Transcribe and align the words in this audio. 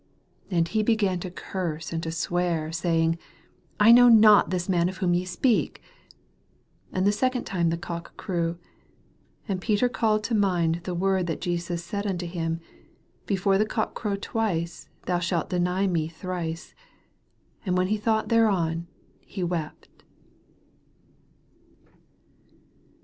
71 0.45 0.57
And 0.57 0.67
he 0.69 0.81
began 0.81 1.19
to 1.19 1.29
curse 1.29 1.93
and 1.93 2.01
to 2.01 2.11
swear, 2.11 2.71
saying, 2.71 3.19
I 3.79 3.91
know 3.91 4.09
not 4.09 4.49
this 4.49 4.67
man 4.67 4.89
of 4.89 4.97
whom 4.97 5.13
ye 5.13 5.25
speak. 5.25 5.79
72 6.89 6.97
And 6.97 7.05
the 7.05 7.11
second 7.11 7.43
time 7.43 7.69
the 7.69 7.77
cock 7.77 8.17
crew. 8.17 8.57
And 9.47 9.61
Peter 9.61 9.87
called 9.87 10.23
to 10.23 10.33
mind 10.33 10.81
the 10.85 10.95
word 10.95 11.27
that 11.27 11.39
Jesus 11.39 11.83
said 11.83 12.07
unto 12.07 12.25
him, 12.25 12.61
Before 13.27 13.59
the 13.59 13.65
cock 13.67 13.93
crow 13.93 14.15
twice, 14.15 14.89
thou 15.05 15.19
shalt 15.19 15.51
deny 15.51 15.85
me 15.85 16.07
thrice. 16.07 16.73
And 17.63 17.77
when 17.77 17.89
he 17.89 17.97
thought 17.97 18.29
thereon, 18.29 18.87
he 19.23 19.43
wept. 19.43 20.03